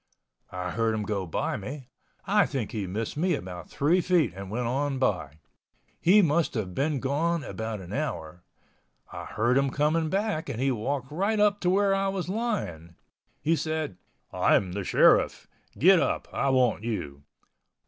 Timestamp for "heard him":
0.71-1.03, 9.25-9.69